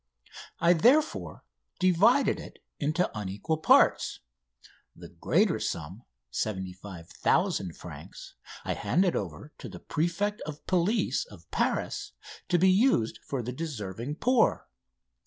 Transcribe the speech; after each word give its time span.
I, 0.59 0.73
therefore, 0.73 1.43
divided 1.77 2.39
it 2.39 2.57
into 2.79 3.11
unequal 3.15 3.57
parts. 3.57 4.21
The 4.95 5.09
greater 5.09 5.59
sum, 5.59 5.99
of 6.01 6.05
75,000 6.35 7.77
francs, 7.77 8.33
I 8.65 8.73
handed 8.73 9.15
over 9.15 9.53
to 9.59 9.69
the 9.69 9.79
Prefect 9.79 10.41
of 10.47 10.65
Police 10.65 11.25
of 11.25 11.43
Paris 11.51 12.13
to 12.49 12.57
be 12.57 12.71
used 12.71 13.19
for 13.19 13.43
the 13.43 13.51
deserving 13.53 14.15
poor. 14.15 14.67